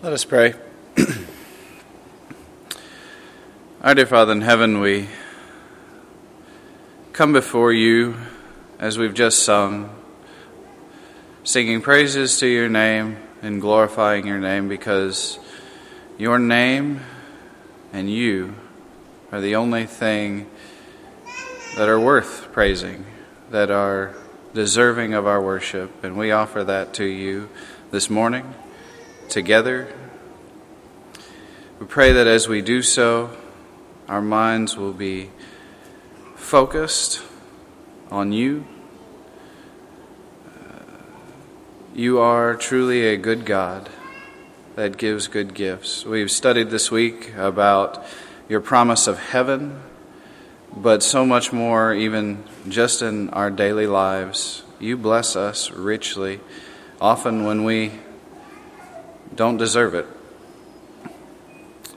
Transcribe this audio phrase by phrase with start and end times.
[0.00, 0.54] Let us pray.
[3.82, 5.08] Our dear Father in heaven, we
[7.12, 8.14] come before you
[8.78, 9.90] as we've just sung,
[11.42, 15.40] singing praises to your name and glorifying your name because
[16.16, 17.00] your name
[17.92, 18.54] and you
[19.32, 20.48] are the only thing
[21.76, 23.04] that are worth praising,
[23.50, 24.14] that are
[24.54, 26.04] deserving of our worship.
[26.04, 27.48] And we offer that to you
[27.90, 28.54] this morning
[29.28, 29.92] together.
[31.78, 33.30] We pray that as we do so,
[34.08, 35.30] our minds will be
[36.34, 37.22] focused
[38.10, 38.66] on you.
[40.46, 40.82] Uh,
[41.94, 43.88] you are truly a good God
[44.76, 46.06] that gives good gifts.
[46.06, 48.04] We've studied this week about
[48.48, 49.80] your promise of heaven,
[50.74, 54.62] but so much more, even just in our daily lives.
[54.80, 56.40] You bless us richly,
[57.00, 57.92] often when we
[59.34, 60.06] don't deserve it.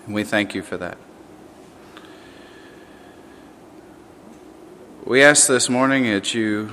[0.05, 0.97] And we thank you for that.
[5.05, 6.71] We ask this morning that you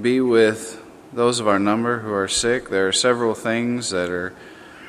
[0.00, 0.82] be with
[1.12, 2.70] those of our number who are sick.
[2.70, 4.34] There are several things that are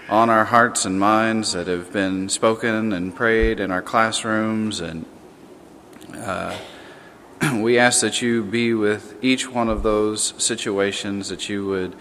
[0.08, 5.06] on our hearts and minds that have been spoken and prayed in our classrooms, and
[6.16, 6.56] uh,
[7.56, 11.96] we ask that you be with each one of those situations, that you would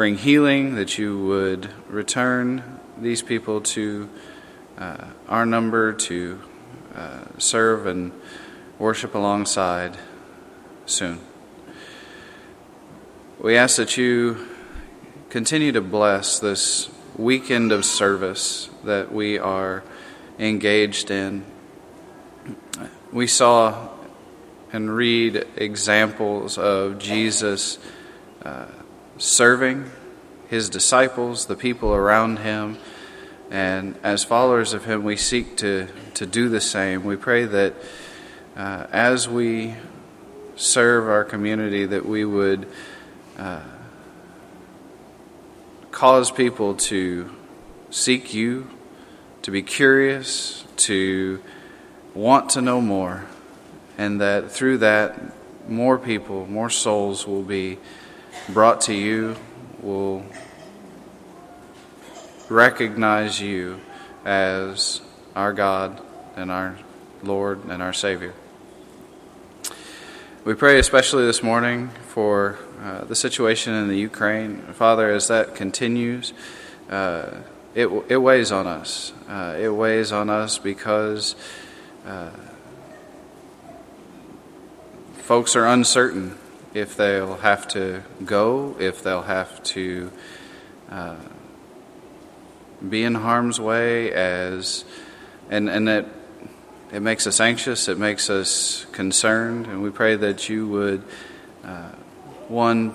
[0.00, 4.08] bring healing, that you would return these people to
[4.78, 6.40] uh, our number to
[6.94, 8.10] uh, serve and
[8.78, 9.98] worship alongside
[10.86, 11.20] soon.
[13.42, 14.48] We ask that you
[15.28, 19.84] continue to bless this weekend of service that we are
[20.38, 21.44] engaged in.
[23.12, 23.90] We saw
[24.72, 27.78] and read examples of Jesus.
[28.42, 28.64] Uh,
[29.20, 29.90] serving
[30.48, 32.78] his disciples, the people around him.
[33.50, 37.04] And as followers of him, we seek to, to do the same.
[37.04, 37.74] We pray that
[38.56, 39.74] uh, as we
[40.56, 42.66] serve our community, that we would
[43.36, 43.60] uh,
[45.90, 47.30] cause people to
[47.90, 48.70] seek you,
[49.42, 51.42] to be curious, to
[52.14, 53.26] want to know more,
[53.98, 55.20] and that through that,
[55.68, 57.78] more people, more souls will be
[58.50, 59.36] brought to you
[59.80, 60.24] will
[62.48, 63.80] recognize you
[64.24, 65.00] as
[65.36, 66.02] our God
[66.36, 66.76] and our
[67.22, 68.34] Lord and our Savior.
[70.44, 74.62] We pray especially this morning for uh, the situation in the Ukraine.
[74.72, 76.32] Father, as that continues,
[76.88, 77.30] uh,
[77.74, 79.12] it, it weighs on us.
[79.28, 81.36] Uh, it weighs on us because
[82.04, 82.30] uh,
[85.18, 86.36] folks are uncertain
[86.74, 90.10] if they'll have to go, if they'll have to
[90.90, 91.16] uh,
[92.88, 94.84] be in harm's way, as
[95.48, 96.06] and and it
[96.92, 101.02] it makes us anxious, it makes us concerned, and we pray that you would
[101.64, 101.90] uh,
[102.48, 102.94] one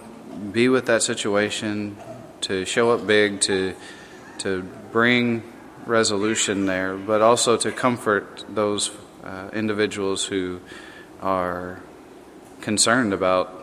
[0.52, 1.98] be with that situation,
[2.42, 3.76] to show up big, to
[4.40, 5.44] to bring
[5.86, 8.92] resolution there, but also to comfort those
[9.24, 10.60] uh, individuals who
[11.22, 11.82] are
[12.62, 13.55] concerned about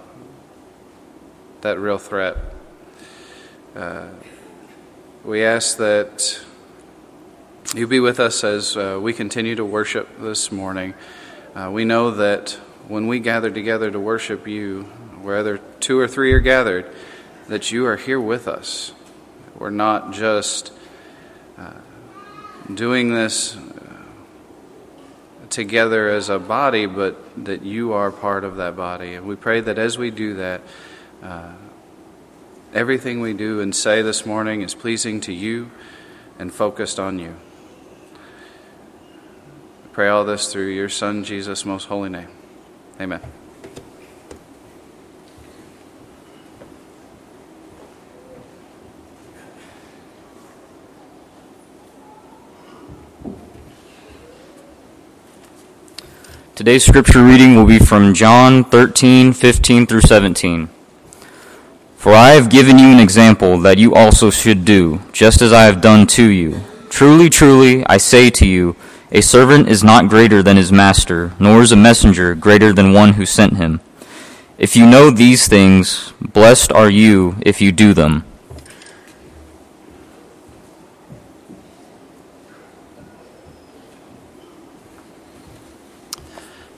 [1.63, 2.37] that real threat.
[3.77, 4.09] Uh,
[5.25, 6.41] we ask that
[7.73, 10.93] you be with us as uh, we continue to worship this morning.
[11.55, 12.51] Uh, we know that
[12.89, 14.83] when we gather together to worship you,
[15.23, 16.93] whether two or three are gathered,
[17.47, 18.93] that you are here with us.
[19.57, 20.73] We're not just
[21.57, 21.75] uh,
[22.75, 23.61] doing this uh,
[25.49, 29.15] together as a body, but that you are part of that body.
[29.15, 30.63] And we pray that as we do that,
[31.23, 31.53] uh,
[32.75, 35.71] everything we do and say this morning is pleasing to you
[36.39, 37.37] and focused on you.
[39.85, 42.29] I pray all this through your Son, Jesus' most holy name.
[43.01, 43.21] Amen.
[56.55, 60.69] Today's scripture reading will be from John 13, 15 through 17.
[62.03, 65.67] For I have given you an example that you also should do, just as I
[65.67, 66.61] have done to you.
[66.91, 68.75] Truly, truly, I say to you,
[69.13, 73.13] a servant is not greater than his master, nor is a messenger greater than one
[73.13, 73.81] who sent him.
[74.59, 78.25] If you know these things, blessed are you if you do them.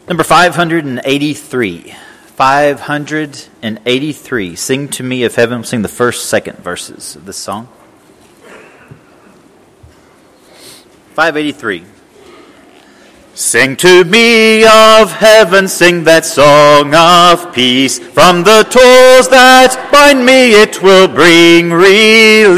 [0.06, 1.94] Number 583.
[2.36, 4.56] 583.
[4.56, 5.64] Sing to me of heaven.
[5.64, 7.68] Sing the first, second verses of this song.
[11.14, 11.84] 583.
[13.34, 17.98] Sing to me of heaven, sing that song of peace.
[17.98, 22.54] From the toils that bind me, it will bring release.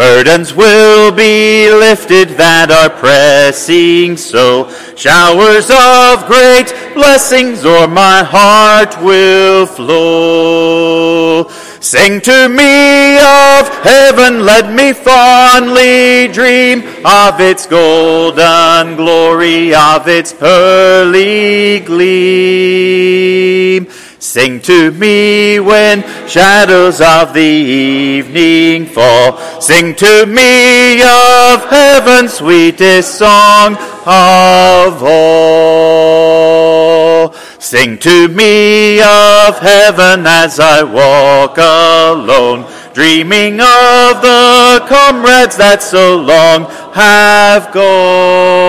[0.00, 4.70] Burdens will be lifted that are pressing so.
[4.96, 11.50] Showers of great blessings o'er my heart will flow.
[11.80, 20.32] Sing to me of heaven, let me fondly dream of its golden glory, of its
[20.32, 23.20] pearly gleam.
[24.20, 29.38] Sing to me when shadows of the evening fall.
[29.62, 35.40] Sing to me of heaven's sweetest song of all.
[37.58, 46.16] Sing to me of heaven as I walk alone, dreaming of the comrades that so
[46.18, 48.59] long have gone.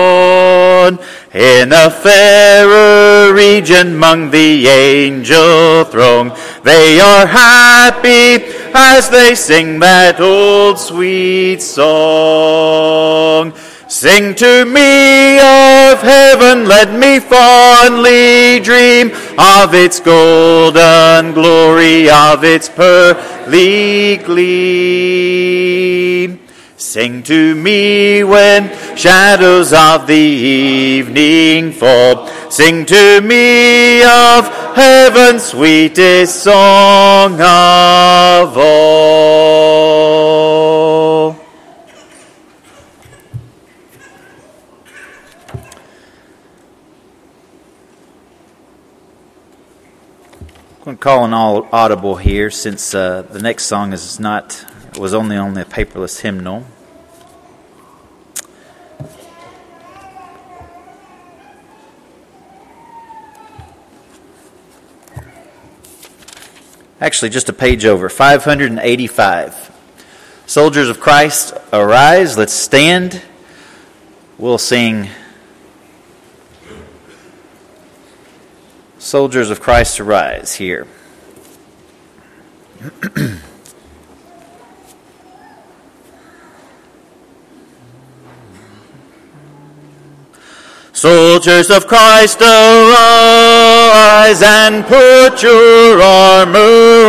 [1.34, 8.44] In a fairer region among the angel throng, they are happy
[8.74, 13.54] as they sing that old sweet song.
[13.88, 22.68] Sing to me of heaven, let me fondly dream of its golden glory, of its
[22.68, 25.62] pearly gleam.
[26.82, 32.26] Sing to me when shadows of the evening fall.
[32.50, 39.82] Sing to me of heaven's sweetest song of all.
[50.74, 54.66] I'm going to call an audible here since uh, the next song is not
[54.98, 56.64] was only on the paperless hymnal.
[67.00, 69.70] Actually, just a page over, 585.
[70.46, 73.22] Soldiers of Christ, arise, let's stand.
[74.38, 75.08] We'll sing
[79.02, 80.86] Soldiers of Christ, arise here.
[91.02, 97.08] Soldiers of Christ, arise and put your armor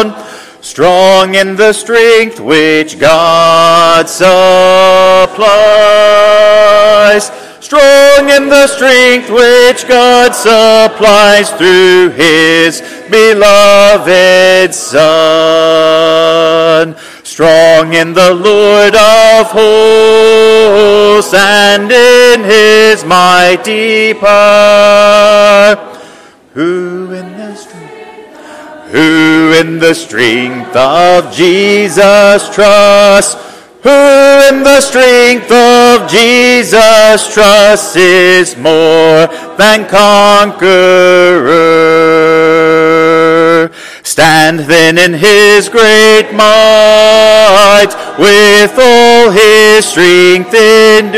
[0.00, 0.14] on,
[0.62, 4.30] strong in the strength which God supplies.
[7.60, 12.80] Strong in the strength which God supplies through his
[13.10, 16.96] beloved Son.
[17.22, 20.45] Strong in the Lord of hosts
[21.32, 25.76] and in his mighty power.
[26.54, 33.34] Who in the strength, who in the strength of Jesus trusts,
[33.82, 39.26] who in the strength of Jesus trusts is more
[39.56, 40.66] than conqueror.
[44.02, 46.46] Stand then in his great might,
[48.18, 51.16] with all his strength endured.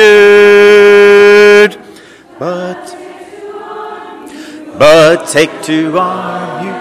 [2.38, 2.96] But,
[4.78, 6.72] but take to arm you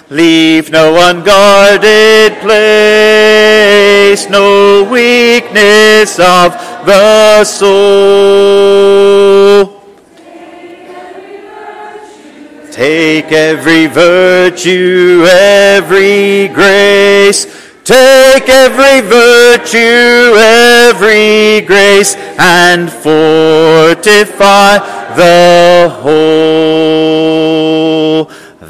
[0.09, 6.53] Leave no unguarded place, no weakness of
[6.85, 8.87] the soul.
[12.71, 17.45] Take every virtue, every grace,
[17.83, 24.77] take every virtue, every grace, and fortify
[25.17, 27.27] the whole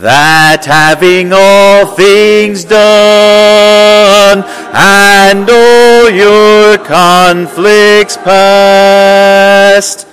[0.02, 10.08] that having all things done and all your conflicts past,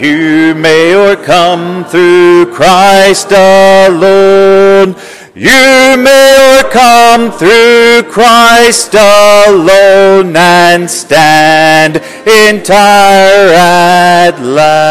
[0.00, 4.96] you may overcome through Christ alone.
[5.34, 14.90] You may overcome through Christ alone and stand entire at last.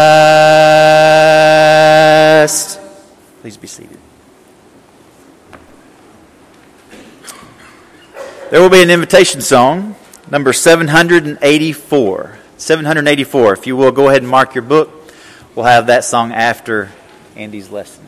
[3.42, 4.00] Please be seated.
[8.50, 9.96] There will be an invitation song
[10.32, 12.40] number 784.
[12.58, 13.54] 784.
[13.54, 15.12] If you will go ahead and mark your book,
[15.56, 16.92] we'll have that song after
[17.36, 18.06] Andy's lesson.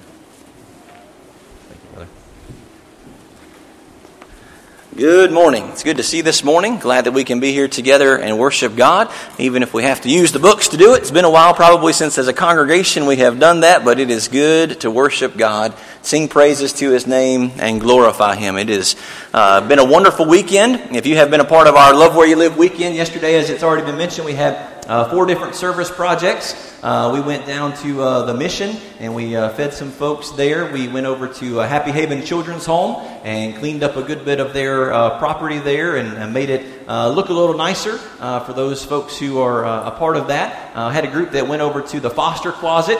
[4.97, 5.67] Good morning.
[5.67, 6.79] It's good to see you this morning.
[6.79, 10.09] Glad that we can be here together and worship God, even if we have to
[10.09, 11.01] use the books to do it.
[11.01, 14.09] It's been a while probably since as a congregation we have done that, but it
[14.09, 18.57] is good to worship God, sing praises to His name, and glorify Him.
[18.57, 18.95] It has
[19.35, 20.95] uh, been a wonderful weekend.
[20.95, 23.51] If you have been a part of our Love Where You Live weekend yesterday, as
[23.51, 26.73] it's already been mentioned, we had uh, four different service projects.
[26.81, 30.71] Uh, we went down to uh, the mission and we uh, fed some folks there.
[30.71, 34.39] We went over to uh, Happy Haven Children's Home and cleaned up a good bit
[34.39, 38.85] of their uh, property there and, and made it look a little nicer for those
[38.85, 40.73] folks who are a part of that.
[40.75, 42.97] I had a group that went over to the foster closet,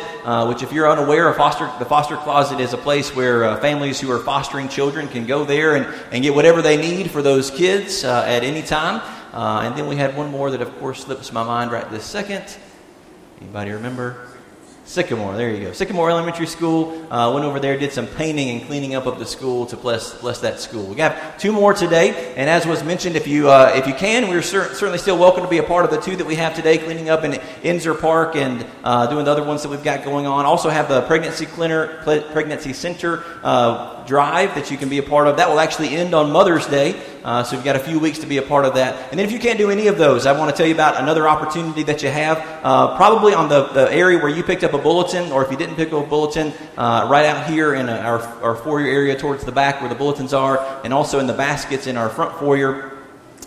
[0.48, 4.20] which, if you're unaware, foster, the foster closet is a place where families who are
[4.20, 8.44] fostering children can go there and, and get whatever they need for those kids at
[8.44, 9.02] any time.
[9.34, 12.06] Uh, and then we had one more that, of course, slips my mind right this
[12.06, 12.58] second.
[13.42, 14.37] Anybody remember?
[14.88, 15.74] Sycamore, there you go.
[15.74, 17.06] Sycamore Elementary School.
[17.12, 20.14] Uh, went over there, did some painting and cleaning up of the school to bless,
[20.22, 20.86] bless that school.
[20.86, 24.30] We got two more today, and as was mentioned, if you uh, if you can,
[24.30, 26.56] we're cer- certainly still welcome to be a part of the two that we have
[26.56, 30.06] today, cleaning up in Inzer Park and uh, doing the other ones that we've got
[30.06, 30.46] going on.
[30.46, 32.02] Also have the pregnancy cleaner,
[32.32, 35.36] pregnancy center uh, drive that you can be a part of.
[35.36, 37.00] That will actually end on Mother's Day.
[37.24, 39.10] Uh, so you've got a few weeks to be a part of that.
[39.10, 40.96] And then if you can't do any of those, I want to tell you about
[40.96, 44.72] another opportunity that you have, uh, probably on the, the area where you picked up
[44.72, 47.90] a bulletin, or if you didn't pick up a bulletin, uh, right out here in
[47.90, 51.28] a, our, our foyer area towards the back where the bulletins are, and also in
[51.28, 52.98] the baskets in our front foyer.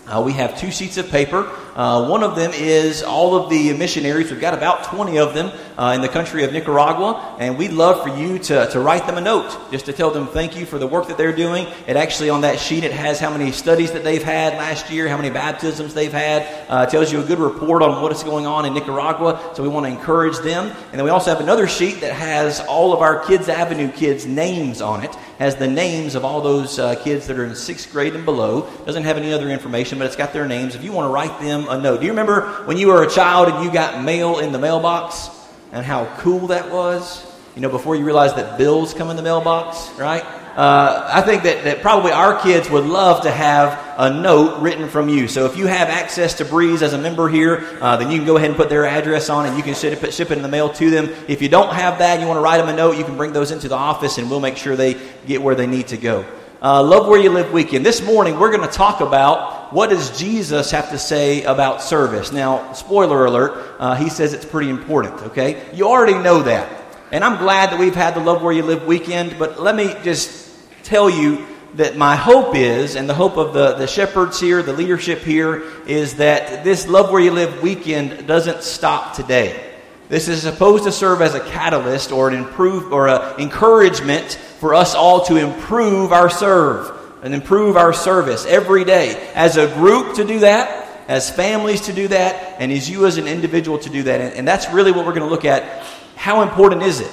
[0.07, 1.49] Uh, we have two sheets of paper.
[1.75, 4.31] Uh, one of them is all of the missionaries.
[4.31, 8.03] We've got about 20 of them uh, in the country of Nicaragua, and we'd love
[8.03, 10.77] for you to, to write them a note just to tell them thank you for
[10.77, 11.67] the work that they're doing.
[11.87, 15.07] It actually, on that sheet, it has how many studies that they've had last year,
[15.07, 16.47] how many baptisms they've had.
[16.69, 19.69] Uh, tells you a good report on what is going on in Nicaragua, so we
[19.69, 20.65] want to encourage them.
[20.91, 24.25] And then we also have another sheet that has all of our Kids Avenue kids'
[24.25, 27.91] names on it, has the names of all those uh, kids that are in sixth
[27.91, 28.69] grade and below.
[28.85, 30.75] Doesn't have any other information, but it's got their names.
[30.75, 32.01] If you want to write them, a note.
[32.01, 35.31] Do you remember when you were a child and you got mail in the mailbox
[35.71, 37.25] and how cool that was?
[37.55, 40.23] You know, before you realized that bills come in the mailbox, right?
[40.55, 44.89] Uh, I think that, that probably our kids would love to have a note written
[44.89, 45.29] from you.
[45.29, 48.25] So if you have access to Breeze as a member here, uh, then you can
[48.25, 50.41] go ahead and put their address on and you can ship it, ship it in
[50.41, 51.09] the mail to them.
[51.29, 53.15] If you don't have that, and you want to write them a note, you can
[53.15, 55.97] bring those into the office and we'll make sure they get where they need to
[55.97, 56.25] go.
[56.61, 57.85] Uh, Love Where You Live weekend.
[57.85, 62.33] This morning we're going to talk about what does Jesus have to say about service?
[62.33, 65.65] Now, spoiler alert, uh, he says it's pretty important, okay?
[65.73, 66.69] You already know that.
[67.11, 69.95] And I'm glad that we've had the Love Where You Live weekend, but let me
[70.03, 70.40] just
[70.83, 71.45] tell you
[71.75, 75.63] that my hope is, and the hope of the, the shepherds here, the leadership here,
[75.85, 79.69] is that this Love Where You Live weekend doesn't stop today.
[80.09, 84.75] This is supposed to serve as a catalyst or an improve or an encouragement for
[84.75, 86.91] us all to improve our serve
[87.23, 91.93] and improve our service every day as a group to do that, as families to
[91.93, 94.19] do that, and as you as an individual to do that.
[94.19, 95.85] And, and that's really what we're going to look at.
[96.17, 97.11] How important is it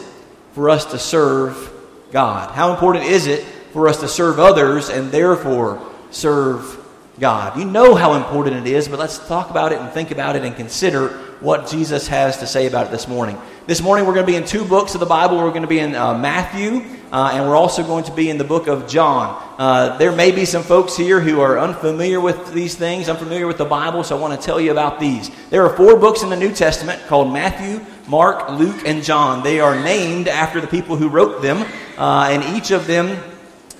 [0.54, 1.72] for us to serve
[2.10, 2.50] God?
[2.50, 6.84] How important is it for us to serve others and therefore serve
[7.18, 7.58] God?
[7.58, 10.44] You know how important it is, but let's talk about it and think about it
[10.44, 11.08] and consider
[11.40, 13.38] what Jesus has to say about it this morning.
[13.66, 15.36] This morning we're going to be in two books of the Bible.
[15.36, 18.38] We're going to be in uh, Matthew, uh, and we're also going to be in
[18.38, 19.40] the book of John.
[19.58, 23.58] Uh, there may be some folks here who are unfamiliar with these things, unfamiliar with
[23.58, 25.30] the Bible, so I want to tell you about these.
[25.50, 29.44] There are four books in the New Testament called Matthew, Mark, Luke, and John.
[29.44, 33.22] They are named after the people who wrote them, uh, and each of them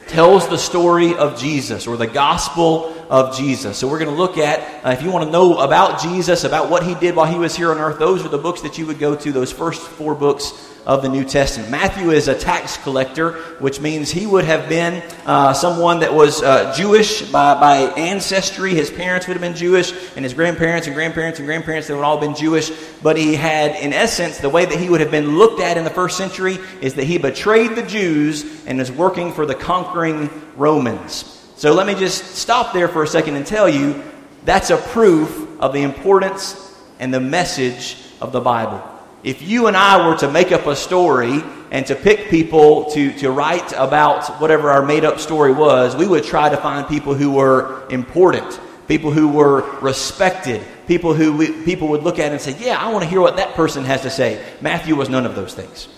[0.09, 3.79] tells the story of Jesus or the gospel of Jesus.
[3.79, 6.71] So we're going to look at, uh, if you want to know about Jesus, about
[6.71, 8.87] what he did while he was here on earth, those are the books that you
[8.87, 10.53] would go to, those first four books
[10.87, 11.71] of the New Testament.
[11.71, 16.43] Matthew is a tax collector, which means he would have been uh, someone that was
[16.43, 18.75] uh, Jewish by, by ancestry.
[18.75, 22.05] His parents would have been Jewish, and his grandparents and grandparents and grandparents, they would
[22.05, 22.71] all been Jewish.
[23.03, 25.85] But he had, in essence, the way that he would have been looked at in
[25.85, 30.31] the first century is that he betrayed the Jews and is working for the conquering
[30.57, 31.38] Romans.
[31.59, 34.01] So let me just stop there for a second and tell you
[34.45, 38.81] that's a proof of the importance and the message of the Bible.
[39.25, 43.13] If you and I were to make up a story and to pick people to,
[43.19, 47.13] to write about whatever our made up story was, we would try to find people
[47.13, 52.41] who were important, people who were respected, people who we, people would look at and
[52.41, 54.41] say, Yeah, I want to hear what that person has to say.
[54.61, 55.89] Matthew was none of those things.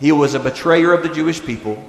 [0.00, 1.88] He was a betrayer of the Jewish people,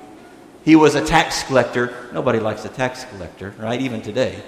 [0.66, 2.10] he was a tax collector.
[2.12, 3.80] Nobody likes a tax collector, right?
[3.80, 4.42] Even today.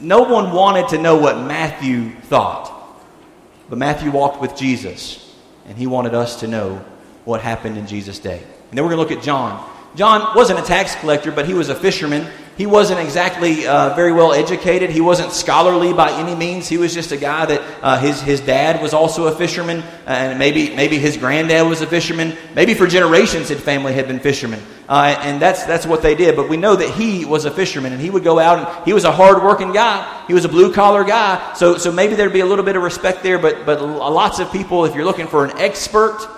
[0.00, 2.80] no one wanted to know what Matthew thought.
[3.70, 5.34] But Matthew walked with Jesus,
[5.66, 6.84] and he wanted us to know
[7.24, 8.42] what happened in Jesus' day.
[8.42, 9.70] And then we're going to look at John.
[9.94, 12.26] John wasn't a tax collector, but he was a fisherman.
[12.56, 14.90] He wasn't exactly uh, very well educated.
[14.90, 16.68] He wasn't scholarly by any means.
[16.68, 20.38] He was just a guy that uh, his, his dad was also a fisherman, and
[20.38, 22.36] maybe, maybe his granddad was a fisherman.
[22.54, 24.60] Maybe for generations his family had been fishermen.
[24.92, 26.36] Uh, and that's, that's what they did.
[26.36, 28.92] But we know that he was a fisherman, and he would go out, and he
[28.92, 30.26] was a hardworking guy.
[30.26, 31.54] He was a blue collar guy.
[31.54, 34.52] So, so maybe there'd be a little bit of respect there, but, but lots of
[34.52, 36.28] people, if you're looking for an expert,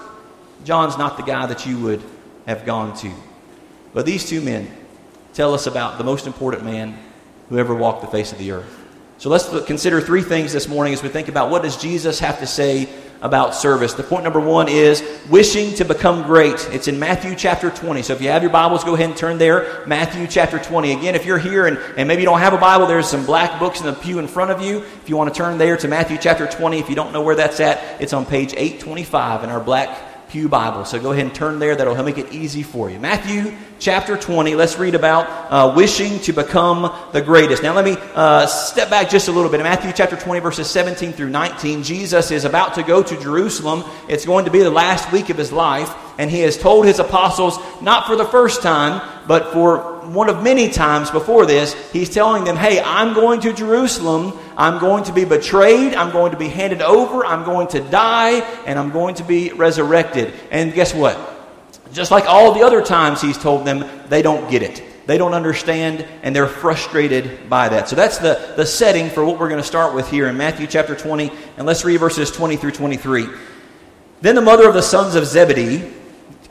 [0.62, 2.00] John's not the guy that you would
[2.46, 3.10] have gone to.
[3.92, 4.70] But these two men
[5.32, 6.96] tell us about the most important man
[7.48, 8.82] who ever walked the face of the earth.
[9.18, 12.38] So let's consider three things this morning as we think about what does Jesus have
[12.38, 12.88] to say
[13.24, 13.94] about service.
[13.94, 16.68] The point number one is wishing to become great.
[16.70, 18.02] It's in Matthew chapter 20.
[18.02, 19.82] So if you have your Bibles, go ahead and turn there.
[19.86, 20.92] Matthew chapter 20.
[20.92, 23.58] Again, if you're here and, and maybe you don't have a Bible, there's some black
[23.58, 24.78] books in the pew in front of you.
[24.78, 27.34] If you want to turn there to Matthew chapter 20, if you don't know where
[27.34, 30.84] that's at, it's on page 825 in our black Pew Bible.
[30.84, 31.76] So go ahead and turn there.
[31.76, 32.98] That'll help make it easy for you.
[32.98, 34.56] Matthew chapter 20.
[34.56, 37.62] Let's read about uh, wishing to become the greatest.
[37.62, 39.60] Now, let me uh, step back just a little bit.
[39.60, 43.84] In Matthew chapter 20, verses 17 through 19, Jesus is about to go to Jerusalem.
[44.08, 45.94] It's going to be the last week of his life.
[46.18, 50.42] And he has told his apostles, not for the first time, but for one of
[50.42, 54.38] many times before this, he's telling them, Hey, I'm going to Jerusalem.
[54.56, 55.94] I'm going to be betrayed.
[55.94, 57.24] I'm going to be handed over.
[57.24, 58.40] I'm going to die.
[58.66, 60.32] And I'm going to be resurrected.
[60.50, 61.18] And guess what?
[61.92, 64.82] Just like all the other times he's told them, they don't get it.
[65.06, 67.90] They don't understand, and they're frustrated by that.
[67.90, 70.66] So that's the, the setting for what we're going to start with here in Matthew
[70.66, 71.30] chapter 20.
[71.58, 73.28] And let's read verses 20 through 23.
[74.22, 75.92] Then the mother of the sons of Zebedee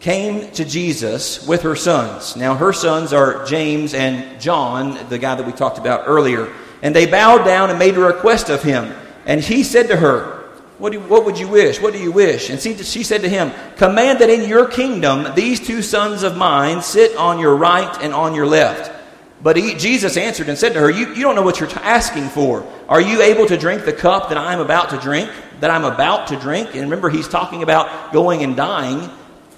[0.03, 2.35] came to Jesus with her sons.
[2.35, 6.53] Now, her sons are James and John, the guy that we talked about earlier.
[6.81, 8.93] And they bowed down and made a request of him.
[9.25, 10.43] And he said to her,
[10.77, 11.79] What, do, what would you wish?
[11.79, 12.49] What do you wish?
[12.49, 16.35] And she, she said to him, Command that in your kingdom these two sons of
[16.35, 18.91] mine sit on your right and on your left.
[19.41, 22.27] But he, Jesus answered and said to her, you, you don't know what you're asking
[22.27, 22.69] for.
[22.89, 25.29] Are you able to drink the cup that I am about to drink?
[25.61, 26.75] That I'm about to drink?
[26.75, 29.09] And remember, he's talking about going and dying.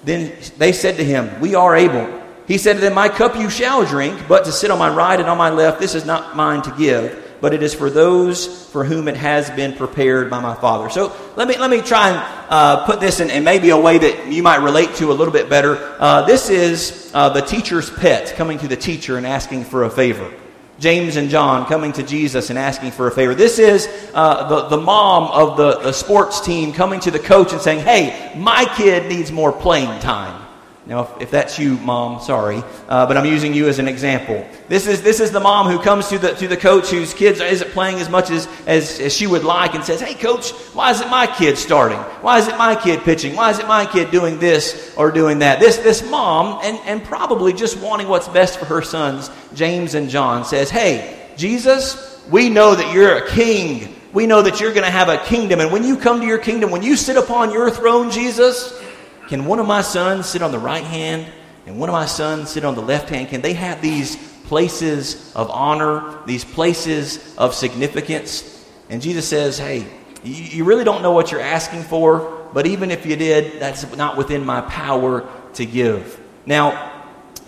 [0.05, 2.21] Then they said to him, We are able.
[2.47, 5.19] He said to them, My cup you shall drink, but to sit on my right
[5.19, 8.69] and on my left, this is not mine to give, but it is for those
[8.71, 10.89] for whom it has been prepared by my Father.
[10.91, 12.17] So let me, let me try and
[12.49, 15.33] uh, put this in, in, maybe a way that you might relate to a little
[15.33, 15.77] bit better.
[15.99, 19.89] Uh, this is uh, the teacher's pet coming to the teacher and asking for a
[19.89, 20.31] favor.
[20.79, 23.33] James and John coming to Jesus and asking for a favor.
[23.33, 27.53] This is uh, the, the mom of the, the sports team coming to the coach
[27.53, 30.44] and saying, Hey, my kid needs more playing time.
[30.87, 34.45] Now, if, if that's you, mom, sorry, uh, but I'm using you as an example.
[34.67, 37.39] This is, this is the mom who comes to the, to the coach whose kids
[37.39, 40.91] isn't playing as much as, as, as she would like and says, Hey, coach, why
[40.91, 41.97] is it my kid starting?
[42.21, 43.35] Why is it my kid pitching?
[43.35, 45.59] Why is it my kid doing this or doing that?
[45.59, 50.07] This, this mom, and, and probably just wanting what's best for her sons, James and
[50.07, 53.95] John, says, Hey, Jesus, we know that you're a king.
[54.13, 55.59] We know that you're going to have a kingdom.
[55.59, 58.81] And when you come to your kingdom, when you sit upon your throne, Jesus,
[59.27, 61.31] can one of my sons sit on the right hand
[61.65, 63.29] and one of my sons sit on the left hand?
[63.29, 68.65] Can they have these places of honor, these places of significance?
[68.89, 69.85] And Jesus says, Hey,
[70.23, 74.17] you really don't know what you're asking for, but even if you did, that's not
[74.17, 76.19] within my power to give.
[76.45, 76.93] Now,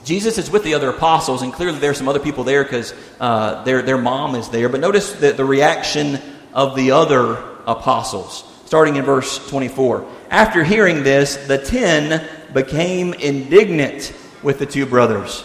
[0.03, 3.63] Jesus is with the other apostles, and clearly there's some other people there because uh,
[3.63, 4.69] their, their mom is there.
[4.69, 6.19] But notice the, the reaction
[6.53, 7.33] of the other
[7.65, 10.07] apostles, starting in verse 24.
[10.29, 14.13] After hearing this, the ten became indignant
[14.43, 15.43] with the two brothers.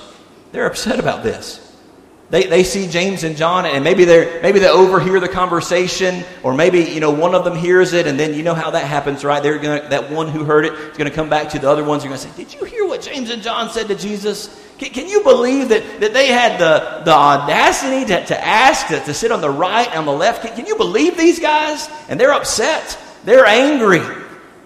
[0.53, 1.59] They're upset about this.
[2.31, 6.55] They, they see James and John, and maybe they maybe they overhear the conversation, or
[6.55, 9.23] maybe you know one of them hears it, and then you know how that happens,
[9.23, 9.43] right?
[9.43, 11.85] They're gonna that one who heard it is going to come back to the other
[11.85, 12.03] ones.
[12.03, 14.91] They're going to say, "Did you hear what James and John said to Jesus?" Can,
[14.91, 19.15] can you believe that, that they had the, the audacity to, to ask to, to
[19.15, 20.43] sit on the right and on the left?
[20.43, 21.89] Can, can you believe these guys?
[22.09, 22.99] And they're upset.
[23.25, 24.01] They're angry.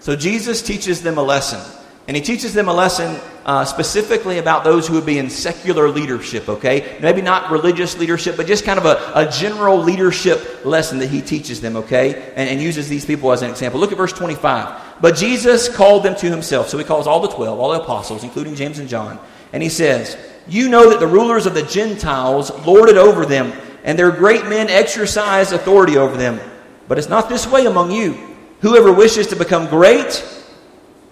[0.07, 1.59] So Jesus teaches them a lesson.
[2.07, 5.89] And he teaches them a lesson uh, specifically about those who would be in secular
[5.89, 6.97] leadership, okay?
[7.01, 11.19] Maybe not religious leadership, but just kind of a, a general leadership lesson that he
[11.19, 12.31] teaches them, okay?
[12.37, 13.81] And, and uses these people as an example.
[13.81, 15.01] Look at verse 25.
[15.01, 16.69] But Jesus called them to himself.
[16.69, 19.19] So he calls all the 12, all the apostles, including James and John.
[19.51, 20.17] And he says,
[20.47, 23.51] You know that the rulers of the Gentiles lord it over them,
[23.83, 26.39] and their great men exercise authority over them.
[26.87, 28.26] But it's not this way among you.
[28.61, 30.23] Whoever wishes to become great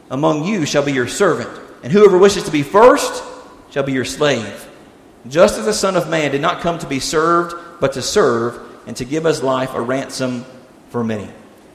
[0.09, 1.49] among you shall be your servant,
[1.83, 3.23] and whoever wishes to be first
[3.71, 4.67] shall be your slave.
[5.27, 8.59] Just as the Son of Man did not come to be served, but to serve,
[8.87, 10.45] and to give his life a ransom
[10.89, 11.29] for many.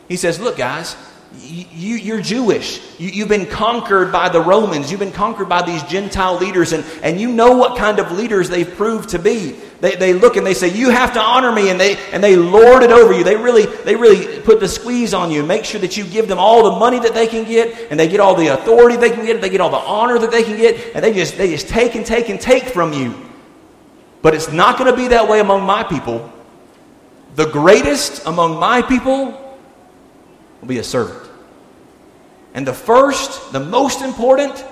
[0.09, 0.97] He says, Look, guys,
[1.39, 2.81] you, you're Jewish.
[2.99, 4.91] You, have been conquered by the Romans.
[4.91, 8.49] You've been conquered by these Gentile leaders, and, and you know what kind of leaders
[8.49, 9.57] they've proved to be.
[9.81, 12.37] They, they look and they say, You have to honor me, and they, and they
[12.37, 13.25] lord it over you.
[13.25, 16.38] They really, they really put the squeeze on you, make sure that you give them
[16.38, 19.25] all the money that they can get, and they get all the authority they can
[19.25, 21.69] get, they get all the honor that they can get, and they just, they just
[21.69, 23.14] take and take and take from you.
[24.23, 26.31] But it's not going to be that way among my people.
[27.37, 29.59] The greatest among my people
[30.61, 31.31] will be a servant.
[32.53, 34.62] And the first, the most important,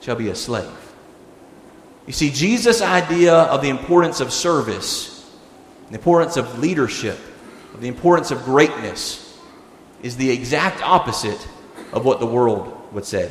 [0.00, 0.81] shall be a slave.
[2.06, 5.30] You see, Jesus' idea of the importance of service,
[5.88, 7.18] the importance of leadership,
[7.74, 9.38] of the importance of greatness,
[10.02, 11.46] is the exact opposite
[11.92, 13.30] of what the world would say.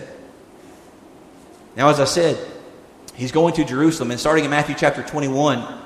[1.75, 2.37] Now, as I said,
[3.13, 5.81] he's going to Jerusalem, and starting in Matthew chapter 21,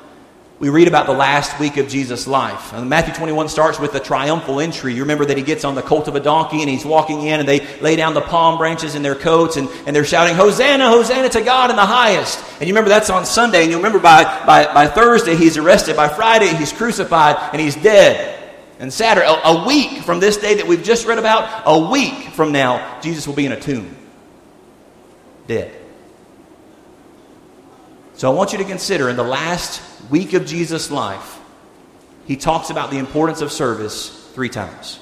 [0.57, 2.71] we read about the last week of Jesus' life.
[2.71, 4.93] And Matthew 21 starts with the triumphal entry.
[4.93, 7.41] You remember that he gets on the colt of a donkey and he's walking in
[7.41, 10.87] and they lay down the palm branches in their coats and, and they're shouting, Hosanna,
[10.87, 12.41] Hosanna to God in the highest.
[12.59, 13.63] And you remember that's on Sunday.
[13.63, 15.97] And you remember by, by, by Thursday he's arrested.
[15.97, 18.31] By Friday he's crucified and he's dead.
[18.79, 22.29] And Saturday, a, a week from this day that we've just read about, a week
[22.31, 23.93] from now, Jesus will be in a tomb.
[25.47, 25.84] Dead.
[28.25, 31.39] So I want you to consider in the last week of Jesus' life,
[32.25, 34.99] he talks about the importance of service three times.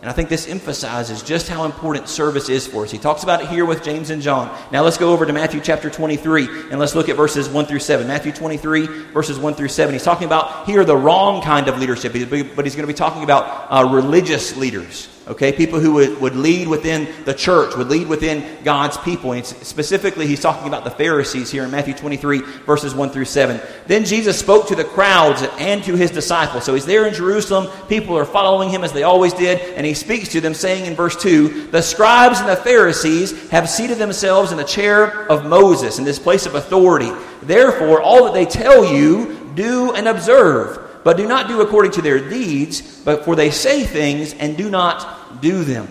[0.00, 2.90] And I think this emphasizes just how important service is for us.
[2.90, 4.58] He talks about it here with James and John.
[4.72, 7.80] Now let's go over to Matthew chapter 23 and let's look at verses 1 through
[7.80, 8.06] 7.
[8.06, 9.92] Matthew 23, verses 1 through 7.
[9.92, 13.22] He's talking about here the wrong kind of leadership, but he's going to be talking
[13.22, 15.13] about uh, religious leaders.
[15.26, 19.32] Okay, people who would, would lead within the church, would lead within God's people.
[19.32, 23.58] And specifically, he's talking about the Pharisees here in Matthew 23, verses 1 through 7.
[23.86, 26.64] Then Jesus spoke to the crowds and to his disciples.
[26.64, 27.68] So he's there in Jerusalem.
[27.88, 29.60] People are following him as they always did.
[29.76, 33.70] And he speaks to them, saying in verse 2 The scribes and the Pharisees have
[33.70, 37.10] seated themselves in the chair of Moses, in this place of authority.
[37.42, 42.02] Therefore, all that they tell you, do and observe but do not do according to
[42.02, 45.86] their deeds, but for they say things and do not do them.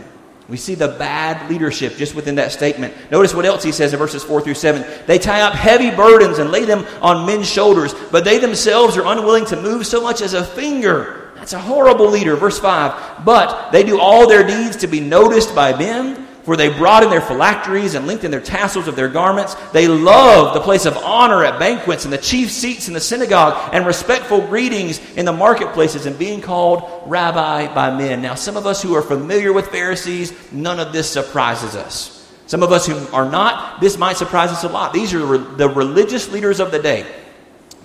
[0.50, 2.94] We see the bad leadership just within that statement.
[3.10, 4.86] Notice what else he says in verses 4 through 7.
[5.08, 9.06] They tie up heavy burdens and lay them on men's shoulders, but they themselves are
[9.06, 11.32] unwilling to move so much as a finger.
[11.36, 12.36] That's a horrible leader.
[12.36, 13.26] Verse 5.
[13.26, 17.10] But they do all their deeds to be noticed by men for they brought in
[17.10, 19.56] their phylacteries and linked in their tassels of their garments.
[19.72, 23.74] They loved the place of honor at banquets and the chief seats in the synagogue
[23.74, 28.22] and respectful greetings in the marketplaces and being called rabbi by men.
[28.22, 32.20] Now, some of us who are familiar with Pharisees, none of this surprises us.
[32.46, 34.94] Some of us who are not, this might surprise us a lot.
[34.94, 37.06] These are the religious leaders of the day.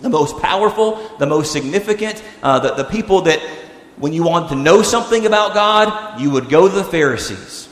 [0.01, 3.41] The most powerful, the most significant, uh, the, the people that
[3.97, 7.68] when you want to know something about God, you would go to the Pharisees.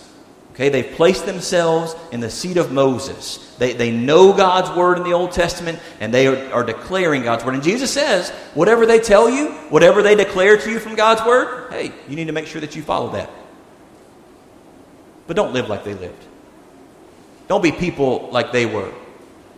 [0.57, 3.55] Okay, they've placed themselves in the seat of Moses.
[3.59, 7.45] They, they know God's word in the Old Testament and they are, are, declaring God's
[7.45, 7.53] word.
[7.53, 11.71] And Jesus says, whatever they tell you, whatever they declare to you from God's word,
[11.71, 13.29] hey, you need to make sure that you follow that.
[15.27, 16.25] But don't live like they lived.
[17.49, 18.95] Don't be people like they were.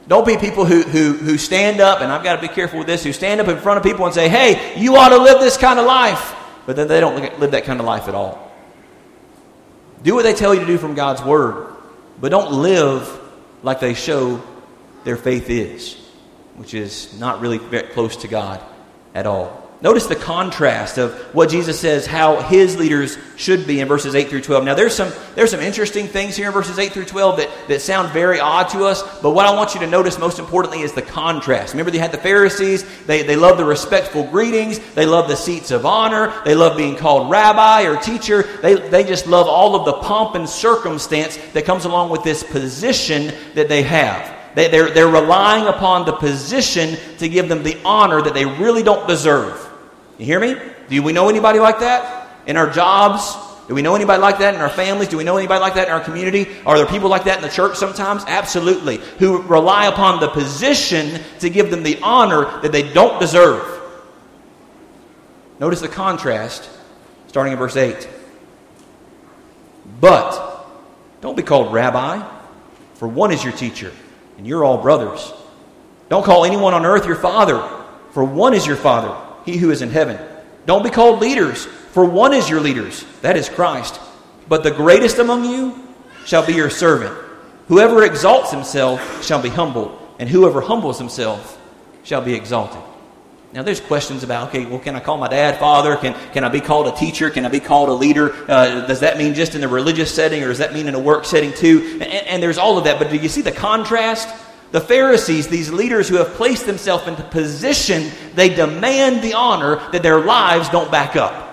[0.09, 2.89] Don't be people who, who, who stand up, and I've got to be careful with
[2.89, 5.39] this, who stand up in front of people and say, hey, you ought to live
[5.39, 6.35] this kind of life.
[6.67, 8.48] But then they don't live that kind of life at all.
[10.03, 11.75] Do what they tell you to do from God's Word,
[12.21, 13.21] but don't live
[13.63, 14.43] like they show
[15.05, 15.95] their faith is,
[16.57, 18.61] which is not really close to God
[19.15, 19.67] at all.
[19.81, 24.29] Notice the contrast of what Jesus says how his leaders should be in verses 8
[24.29, 24.64] through 12.
[24.64, 27.81] Now, there's some, there's some interesting things here in verses 8 through 12 that, that
[27.81, 30.95] sound very odd to us, but what I want you to notice most importantly is
[30.95, 31.75] the contrast.
[31.75, 35.71] Remember, they had the Pharisees, they, they love the respectful greetings, they love the seats
[35.71, 39.85] of honor, they love being called rabbi or teacher, they, they just love all of
[39.85, 44.35] the pomp and circumstance that comes along with this position that they have.
[44.57, 48.83] They, they're, they're relying upon the position to give them the honor that they really
[48.83, 49.67] don't deserve.
[50.18, 50.57] You hear me?
[50.88, 53.37] Do we know anybody like that in our jobs?
[53.68, 55.09] Do we know anybody like that in our families?
[55.09, 56.48] Do we know anybody like that in our community?
[56.66, 58.24] Are there people like that in the church sometimes?
[58.26, 58.96] Absolutely.
[59.18, 63.62] Who rely upon the position to give them the honor that they don't deserve.
[65.61, 66.68] Notice the contrast
[67.28, 68.09] starting in verse 8.
[70.00, 70.66] But
[71.20, 72.26] don't be called rabbi,
[72.94, 73.92] for one is your teacher,
[74.37, 75.33] and you're all brothers.
[76.09, 77.62] Don't call anyone on earth your father,
[78.12, 80.19] for one is your father he who is in heaven.
[80.67, 84.01] Don't be called leaders, for one is your leaders, that is Christ.
[84.49, 85.89] But the greatest among you
[86.27, 87.17] shall be your servant.
[87.69, 91.61] Whoever exalts himself shall be humbled, and whoever humbles himself
[92.03, 92.83] shall be exalted.
[93.53, 95.97] Now, there's questions about, okay, well, can I call my dad father?
[95.97, 97.31] Can, can I be called a teacher?
[97.31, 98.35] Can I be called a leader?
[98.47, 100.99] Uh, does that mean just in the religious setting or does that mean in a
[100.99, 101.99] work setting too?
[102.03, 102.99] And, and there's all of that.
[102.99, 104.29] But do you see the contrast?
[104.70, 110.02] The Pharisees, these leaders who have placed themselves into position, they demand the honor that
[110.02, 111.46] their lives don't back up.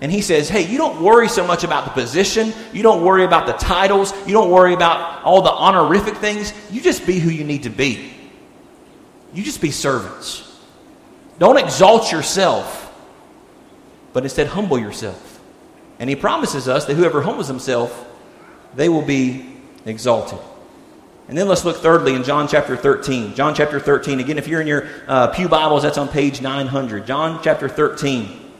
[0.00, 2.54] And he says, Hey, you don't worry so much about the position.
[2.72, 4.14] You don't worry about the titles.
[4.26, 6.54] You don't worry about all the honorific things.
[6.70, 8.14] You just be who you need to be.
[9.34, 10.46] You just be servants.
[11.38, 12.92] Don't exalt yourself,
[14.12, 15.40] but instead humble yourself.
[15.98, 18.06] And he promises us that whoever humbles himself,
[18.74, 20.38] they will be exalted.
[21.30, 23.36] And then let's look thirdly in John chapter 13.
[23.36, 24.18] John chapter 13.
[24.18, 27.06] Again, if you're in your uh, Pew Bibles, that's on page 900.
[27.06, 28.50] John chapter 13.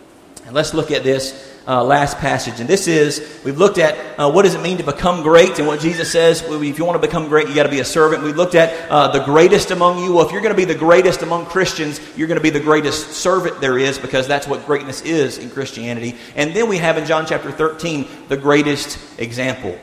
[0.46, 2.60] And let's look at this uh, last passage.
[2.60, 5.66] And this is, we've looked at uh, what does it mean to become great and
[5.66, 8.22] what Jesus says, if you want to become great, you got to be a servant.
[8.22, 10.12] We looked at uh, the greatest among you.
[10.12, 12.60] Well, if you're going to be the greatest among Christians, you're going to be the
[12.60, 16.16] greatest servant there is because that's what greatness is in Christianity.
[16.36, 19.76] And then we have in John chapter 13 the greatest example.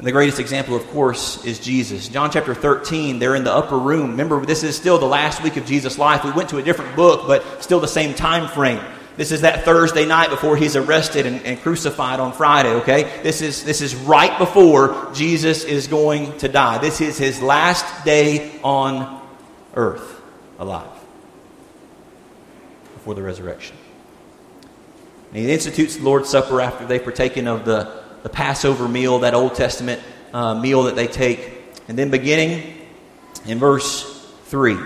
[0.00, 2.08] And the greatest example, of course, is Jesus.
[2.08, 4.12] John chapter 13, they're in the upper room.
[4.12, 6.24] Remember, this is still the last week of Jesus' life.
[6.24, 8.80] We went to a different book, but still the same time frame.
[9.18, 13.20] This is that Thursday night before he's arrested and, and, crucified on Friday, okay?
[13.22, 16.78] This is, this is right before Jesus is going to die.
[16.78, 19.20] This is his last day on
[19.74, 20.22] earth
[20.58, 20.88] alive
[22.94, 23.76] before the resurrection.
[25.28, 29.34] And he institutes the Lord's Supper after they've partaken of the, the Passover meal, that
[29.34, 30.02] Old Testament
[30.32, 31.62] uh, meal that they take.
[31.88, 32.86] And then beginning
[33.46, 34.76] in verse 3,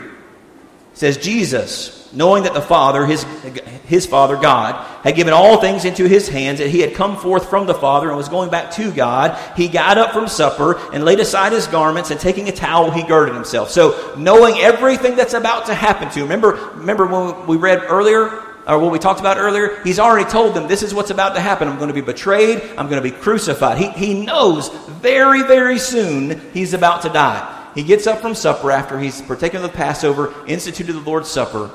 [0.95, 3.25] says, Jesus knowing that the Father, his,
[3.87, 7.51] his Father, God, had given all things into his hands, that he had come forth
[7.51, 11.05] from the Father and was going back to God, he got up from supper and
[11.05, 13.71] laid aside his garments, and taking a towel, he girded himself.
[13.71, 18.54] So, knowing everything that's about to happen to him, remember, remember when we read earlier,
[18.67, 21.41] or what we talked about earlier, he's already told them this is what's about to
[21.41, 21.69] happen.
[21.69, 22.63] I'm going to be betrayed.
[22.79, 23.79] I'm going to be crucified.
[23.79, 27.51] He, he knows very, very soon he's about to die.
[27.75, 31.71] He gets up from supper after he's partaken of the Passover, instituted the Lord's Supper,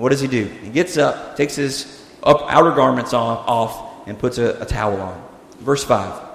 [0.00, 0.44] what does he do?
[0.44, 4.98] He gets up, takes his up, outer garments off, off and puts a, a towel
[4.98, 5.28] on.
[5.58, 6.28] Verse 5.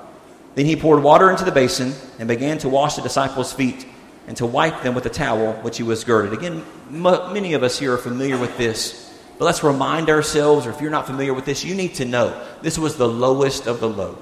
[0.53, 3.87] Then he poured water into the basin and began to wash the disciples' feet
[4.27, 6.33] and to wipe them with the towel which he was girded.
[6.33, 9.04] Again, m- many of us here are familiar with this.
[9.37, 12.41] But let's remind ourselves, or if you're not familiar with this, you need to know
[12.61, 14.17] this was the lowest of the low.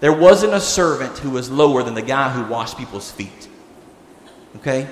[0.00, 3.48] There wasn't a servant who was lower than the guy who washed people's feet.
[4.56, 4.88] Okay?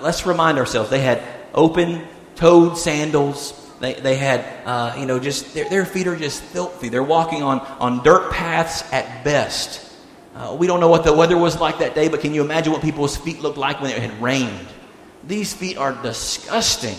[0.00, 1.22] Let's remind ourselves they had
[1.54, 3.58] open toed sandals.
[3.80, 6.88] They, they had, uh, you know, just their, their feet are just filthy.
[6.88, 9.90] They're walking on, on dirt paths at best.
[10.34, 12.72] Uh, we don't know what the weather was like that day, but can you imagine
[12.72, 14.68] what people's feet looked like when it had rained?
[15.24, 16.96] These feet are disgusting.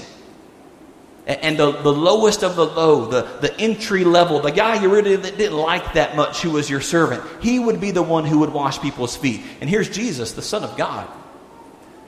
[1.25, 5.15] And the, the lowest of the low, the, the entry level, the guy you really
[5.15, 8.51] didn't like that much who was your servant, he would be the one who would
[8.51, 9.41] wash people's feet.
[9.61, 11.07] And here's Jesus, the Son of God,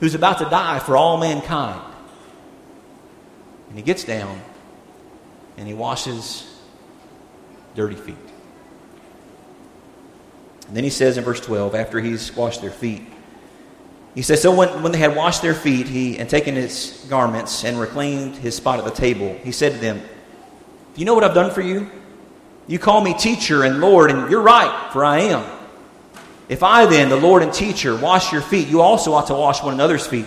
[0.02, 1.82] who's about to die for all mankind.
[3.70, 4.42] And he gets down
[5.56, 6.46] and he washes
[7.74, 8.16] dirty feet.
[10.68, 13.04] And then he says in verse 12, after he's washed their feet,
[14.16, 17.66] he says, So when, when they had washed their feet he, and taken his garments
[17.66, 21.26] and reclaimed his spot at the table, he said to them, Do you know what
[21.26, 21.92] I've done for you?
[22.68, 25.46] You call me teacher and Lord, and you're right, for I am.
[26.48, 29.62] If I then, the Lord and teacher, wash your feet, you also ought to wash
[29.62, 30.26] one another's feet.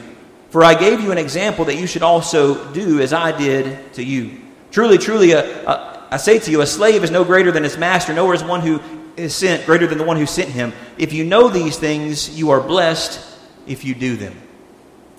[0.51, 4.05] For I gave you an example that you should also do as I did to
[4.05, 4.41] you.
[4.71, 7.77] Truly, truly, uh, uh, I say to you, a slave is no greater than his
[7.77, 8.81] master, nor is one who
[9.17, 10.73] is sent greater than the one who sent him.
[10.97, 13.38] If you know these things, you are blessed
[13.69, 14.35] if you do them.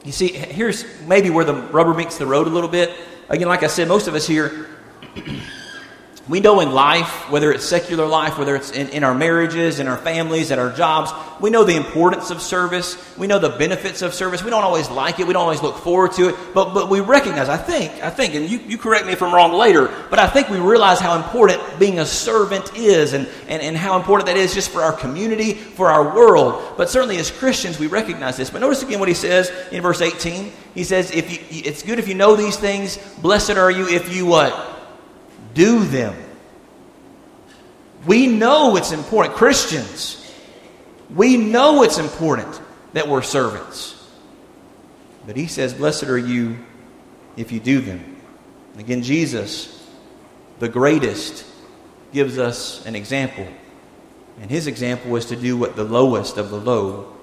[0.04, 2.94] You see, here's maybe where the rubber meets the road a little bit.
[3.28, 4.68] Again, like I said, most of us here
[6.30, 9.88] We know in life, whether it's secular life, whether it's in, in our marriages, in
[9.88, 11.12] our families, at our jobs,
[11.42, 13.18] we know the importance of service.
[13.18, 14.44] We know the benefits of service.
[14.44, 15.26] We don't always like it.
[15.26, 16.36] We don't always look forward to it.
[16.54, 19.34] But, but we recognize, I think, I think, and you, you correct me if I'm
[19.34, 23.63] wrong later, but I think we realize how important being a servant is and, and,
[23.63, 26.76] and how important that is just for our community, for our world.
[26.78, 28.52] But certainly as Christians, we recognize this.
[28.52, 30.52] But notice again what he says in verse 18.
[30.76, 32.98] He says, if you, it's good if you know these things.
[33.24, 34.68] Blessed are you if you what?
[35.60, 36.15] Do them.
[38.06, 39.36] We know it's important.
[39.36, 40.15] Christians,
[41.13, 42.62] we know it's important
[42.93, 43.93] that we're servants.
[45.28, 46.60] But he says, Blessed are you
[47.36, 48.15] if you do them.
[48.78, 49.86] Again, Jesus,
[50.60, 51.45] the greatest,
[52.13, 53.45] gives us an example.
[54.39, 57.13] And his example was to do what the lowest of the low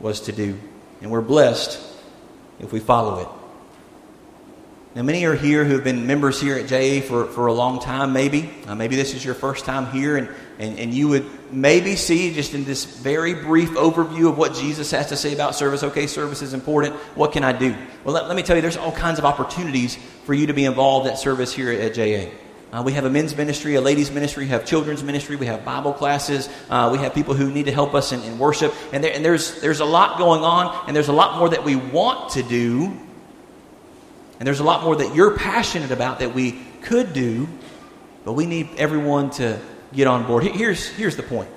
[0.00, 0.58] was to do.
[1.00, 1.78] And we're blessed
[2.58, 3.43] if we follow it.
[4.94, 7.80] Now, many are here who have been members here at JA for, for a long
[7.80, 8.48] time, maybe.
[8.64, 10.28] Uh, maybe this is your first time here, and,
[10.60, 14.92] and, and you would maybe see just in this very brief overview of what Jesus
[14.92, 15.82] has to say about service.
[15.82, 16.94] Okay, service is important.
[17.16, 17.74] What can I do?
[18.04, 20.64] Well, let, let me tell you, there's all kinds of opportunities for you to be
[20.64, 22.30] involved at service here at JA.
[22.72, 25.64] Uh, we have a men's ministry, a ladies' ministry, we have children's ministry, we have
[25.64, 28.72] Bible classes, uh, we have people who need to help us in, in worship.
[28.92, 31.64] And, there, and there's, there's a lot going on, and there's a lot more that
[31.64, 32.96] we want to do
[34.38, 37.48] and there's a lot more that you're passionate about that we could do,
[38.24, 39.60] but we need everyone to
[39.92, 40.44] get on board.
[40.44, 41.48] Here's, here's the point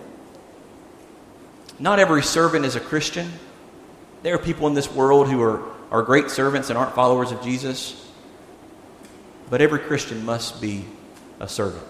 [1.79, 3.31] not every servant is a Christian.
[4.23, 5.61] There are people in this world who are,
[5.91, 8.03] are great servants and aren't followers of Jesus.
[9.49, 10.85] But every Christian must be
[11.39, 11.85] a servant.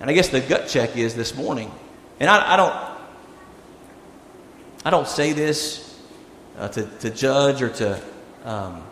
[0.00, 1.70] And I guess the gut check is this morning,
[2.18, 2.74] and I, I don't,
[4.84, 5.96] I don't say this
[6.58, 8.02] uh, to, to judge or to
[8.44, 8.82] um,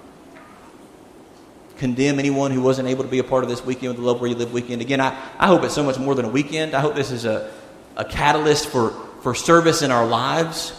[1.80, 4.20] condemn anyone who wasn't able to be a part of this weekend with the Love
[4.20, 4.82] Where You Live weekend.
[4.82, 6.74] Again, I, I hope it's so much more than a weekend.
[6.74, 7.50] I hope this is a,
[7.96, 8.90] a catalyst for,
[9.22, 10.74] for service in our lives.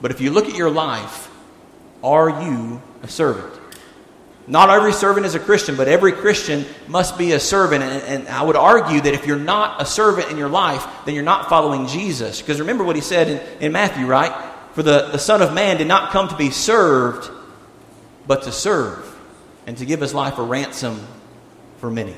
[0.00, 1.28] But if you look at your life,
[2.02, 3.52] are you a servant?
[4.46, 7.82] Not every servant is a Christian, but every Christian must be a servant.
[7.82, 11.16] And, and, I would argue that if you're not a servant in your life, then
[11.16, 12.40] you're not following Jesus.
[12.40, 14.32] Because remember what he said in, in Matthew, right?
[14.74, 17.28] For the, the Son of Man did not come to be served,
[18.28, 19.09] but to serve
[19.70, 21.00] and to give his life a ransom
[21.78, 22.16] for many.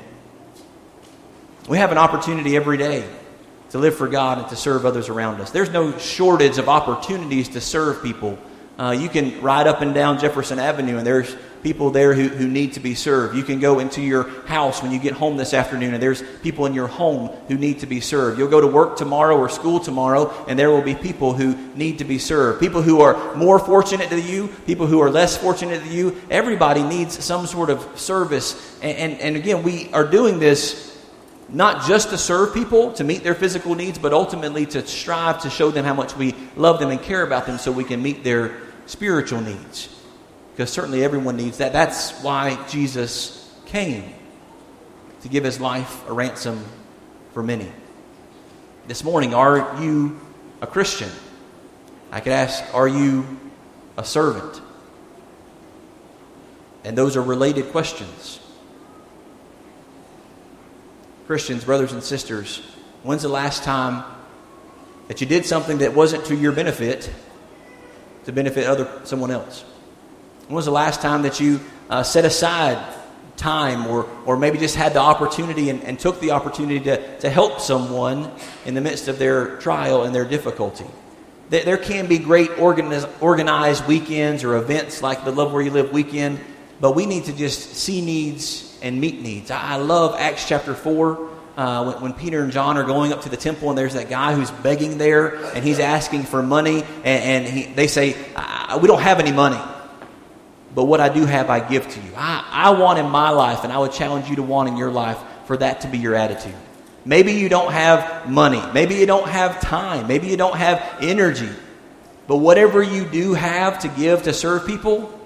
[1.69, 3.07] We have an opportunity every day
[3.69, 5.51] to live for God and to serve others around us.
[5.51, 8.39] There's no shortage of opportunities to serve people.
[8.79, 12.47] Uh, you can ride up and down Jefferson Avenue, and there's people there who, who
[12.47, 13.35] need to be served.
[13.35, 16.65] You can go into your house when you get home this afternoon, and there's people
[16.65, 18.37] in your home who need to be served.
[18.37, 21.99] You'll go to work tomorrow or school tomorrow, and there will be people who need
[21.99, 22.59] to be served.
[22.59, 26.21] People who are more fortunate than you, people who are less fortunate than you.
[26.29, 28.77] Everybody needs some sort of service.
[28.81, 30.91] And, and, and again, we are doing this
[31.49, 35.49] not just to serve people, to meet their physical needs, but ultimately to strive to
[35.49, 38.23] show them how much we love them and care about them so we can meet
[38.23, 40.02] their spiritual needs
[40.53, 41.73] because certainly everyone needs that.
[41.73, 44.13] That's why Jesus came
[45.21, 46.63] to give his life a ransom
[47.33, 47.71] for many.
[48.87, 50.19] This morning, are you
[50.61, 51.09] a Christian?
[52.11, 53.25] I could ask, are you
[53.97, 54.61] a servant?
[56.83, 58.39] And those are related questions.
[61.25, 62.59] Christians, brothers and sisters,
[63.01, 64.03] when's the last time
[65.07, 67.09] that you did something that wasn't to your benefit
[68.25, 69.65] to benefit other someone else?
[70.53, 72.77] When was the last time that you uh, set aside
[73.37, 77.29] time or, or maybe just had the opportunity and, and took the opportunity to, to
[77.31, 78.29] help someone
[78.63, 80.85] in the midst of their trial and their difficulty?
[81.49, 85.91] There, can be great organiz, organized weekends or events like the Love Where You Live
[85.91, 86.39] weekend,
[86.79, 89.49] but we need to just see needs and meet needs.
[89.49, 91.29] I, I love Acts chapter 4.
[91.57, 94.07] Uh, when, when, Peter and John are going up to the temple, and there's that
[94.07, 98.15] guy who's begging there, and he's asking for money, and, and he, they say,
[98.79, 99.59] We don't have any money
[100.73, 102.11] but what I do have, I give to you.
[102.15, 104.91] I, I want in my life, and I would challenge you to want in your
[104.91, 106.55] life for that to be your attitude.
[107.05, 108.61] Maybe you don't have money.
[108.73, 110.07] Maybe you don't have time.
[110.07, 111.49] Maybe you don't have energy.
[112.27, 115.19] But whatever you do have to give to serve people,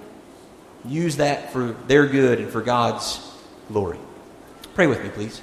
[0.83, 3.21] use that for their good and for God's
[3.67, 3.99] glory.
[4.73, 5.41] Pray with me, please.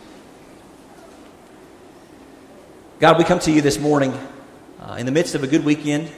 [2.98, 4.12] God, we come to you this morning
[4.80, 6.10] uh, in the midst of a good weekend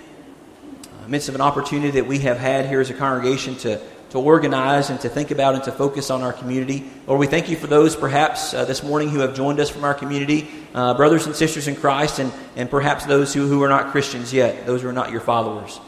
[1.08, 4.90] midst of an opportunity that we have had here as a congregation to, to organize
[4.90, 6.90] and to think about and to focus on our community.
[7.06, 9.84] Lord, we thank you for those perhaps uh, this morning who have joined us from
[9.84, 13.68] our community, uh, brothers and sisters in Christ, and, and perhaps those who, who are
[13.68, 15.78] not Christians yet, those who are not your followers.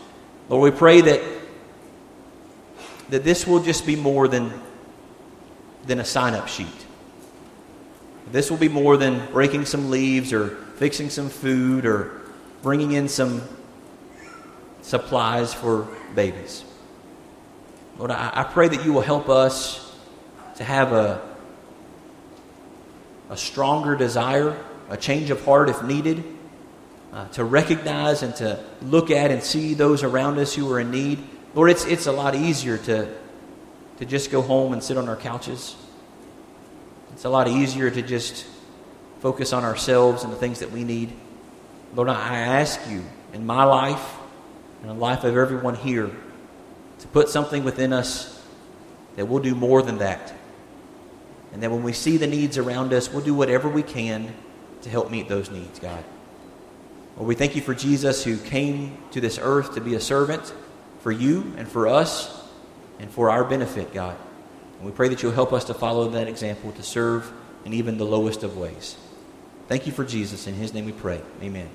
[0.49, 1.23] Lord, we pray that,
[3.11, 4.53] that this will just be more than,
[5.87, 6.69] than a sign up sheet.
[8.31, 12.21] This will be more than breaking some leaves or fixing some food or
[12.63, 13.43] bringing in some
[14.89, 16.65] supplies for babies.
[17.99, 19.95] Lord, I, I pray that you will help us
[20.57, 21.21] to have a,
[23.29, 24.57] a stronger desire,
[24.89, 26.25] a change of heart if needed,
[27.13, 30.91] uh, to recognize and to look at and see those around us who are in
[30.91, 31.23] need.
[31.55, 33.15] Lord, it's, it's a lot easier to,
[33.99, 35.77] to just go home and sit on our couches.
[37.13, 38.47] It's a lot easier to just
[39.21, 41.13] focus on ourselves and the things that we need.
[41.95, 44.18] Lord, I ask you in my life
[44.81, 46.11] and the life of everyone here
[47.01, 48.43] to put something within us
[49.17, 50.33] that we'll do more than that.
[51.53, 54.35] And that when we see the needs around us, we'll do whatever we can
[54.83, 56.05] to help meet those needs, God.
[57.17, 60.53] Well, we thank you for Jesus who came to this earth to be a servant
[61.01, 62.37] for you and for us.
[62.99, 64.17] and for our benefit, God.
[64.79, 67.31] And we pray that you'll help us to follow that example, to serve
[67.65, 68.97] in even the lowest of ways.
[69.69, 70.47] Thank you for Jesus.
[70.47, 71.21] In his name we pray.
[71.43, 71.69] Amen.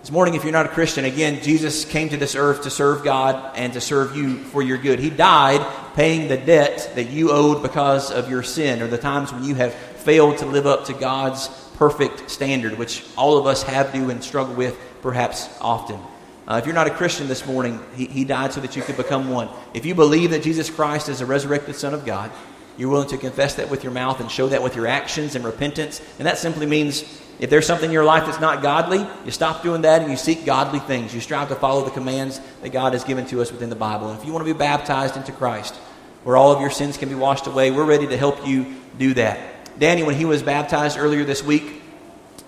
[0.00, 3.04] This morning, if you're not a Christian, again, Jesus came to this earth to serve
[3.04, 4.98] God and to serve you for your good.
[4.98, 5.60] He died
[5.94, 9.56] paying the debt that you owed because of your sin or the times when you
[9.56, 14.08] have failed to live up to God's perfect standard, which all of us have to
[14.08, 16.00] and struggle with perhaps often.
[16.48, 18.96] Uh, if you're not a Christian this morning, he, he died so that you could
[18.96, 19.50] become one.
[19.74, 22.30] If you believe that Jesus Christ is the resurrected Son of God,
[22.78, 25.44] you're willing to confess that with your mouth and show that with your actions and
[25.44, 26.00] repentance.
[26.18, 29.62] And that simply means if there's something in your life that's not godly, you stop
[29.62, 31.14] doing that and you seek godly things.
[31.14, 34.10] You strive to follow the commands that God has given to us within the Bible.
[34.10, 35.74] And if you want to be baptized into Christ,
[36.22, 39.14] where all of your sins can be washed away, we're ready to help you do
[39.14, 39.78] that.
[39.78, 41.80] Danny, when he was baptized earlier this week,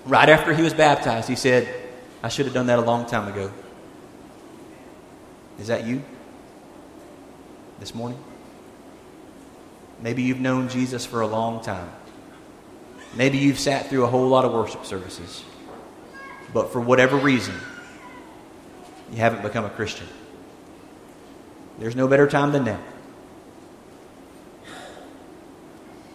[0.04, 1.66] right after he was baptized, he said,
[2.22, 3.50] I should have done that a long time ago.
[5.58, 6.02] Is that you
[7.80, 8.22] this morning?
[10.02, 11.90] Maybe you've known Jesus for a long time.
[13.14, 15.44] Maybe you've sat through a whole lot of worship services,
[16.52, 17.54] but for whatever reason,
[19.10, 20.06] you haven't become a Christian.
[21.78, 22.80] There's no better time than now.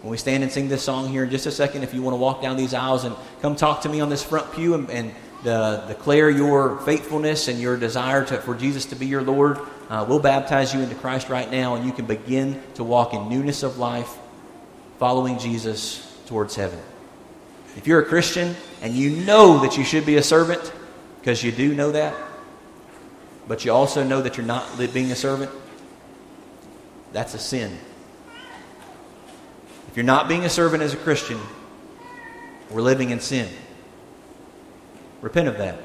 [0.01, 2.13] When we stand and sing this song here in just a second, if you want
[2.13, 4.89] to walk down these aisles and come talk to me on this front pew and,
[4.89, 9.59] and the, declare your faithfulness and your desire to, for Jesus to be your Lord,
[9.89, 13.29] uh, we'll baptize you into Christ right now, and you can begin to walk in
[13.29, 14.17] newness of life,
[14.97, 16.79] following Jesus towards heaven.
[17.75, 20.71] If you're a Christian and you know that you should be a servant,
[21.19, 22.15] because you do know that,
[23.47, 25.51] but you also know that you're not being a servant,
[27.13, 27.77] that's a sin.
[29.87, 31.39] If you're not being a servant as a Christian,
[32.69, 33.49] we're living in sin.
[35.21, 35.79] Repent of that.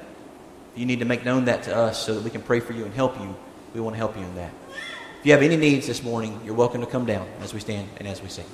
[0.74, 2.84] You need to make known that to us so that we can pray for you
[2.84, 3.34] and help you,
[3.74, 4.52] we want to help you in that.
[5.20, 7.88] If you have any needs this morning, you're welcome to come down as we stand
[7.98, 8.46] and as we sing.